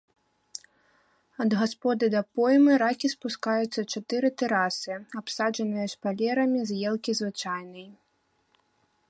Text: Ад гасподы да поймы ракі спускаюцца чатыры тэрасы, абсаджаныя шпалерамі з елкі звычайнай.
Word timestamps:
Ад 1.43 1.51
гасподы 1.59 2.07
да 2.15 2.21
поймы 2.39 2.71
ракі 2.83 3.07
спускаюцца 3.15 3.81
чатыры 3.93 4.33
тэрасы, 4.43 4.93
абсаджаныя 5.23 5.87
шпалерамі 5.95 6.59
з 6.73 6.83
елкі 6.91 7.11
звычайнай. 7.23 7.87